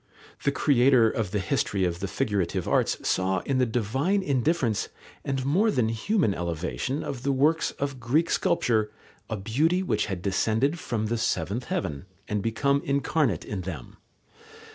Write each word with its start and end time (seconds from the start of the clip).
The 0.43 0.51
creator 0.51 1.11
of 1.11 1.29
the 1.29 1.37
history 1.37 1.85
of 1.85 1.99
the 1.99 2.07
figurative 2.07 2.67
arts 2.67 2.97
saw 3.07 3.41
in 3.41 3.59
the 3.59 3.67
divine 3.67 4.23
indifference 4.23 4.89
and 5.23 5.45
more 5.45 5.69
than 5.69 5.89
human 5.89 6.33
elevation 6.33 7.03
of 7.03 7.21
the 7.21 7.31
works 7.31 7.69
of 7.77 7.99
Greek 7.99 8.31
sculpture 8.31 8.91
a 9.29 9.37
beauty 9.37 9.83
which 9.83 10.07
had 10.07 10.23
descended 10.23 10.79
from 10.79 11.05
the 11.05 11.19
seventh 11.19 11.65
heaven 11.65 12.05
and 12.27 12.41
become 12.41 12.81
incarnate 12.83 13.45
in 13.45 13.61
them. 13.61 13.97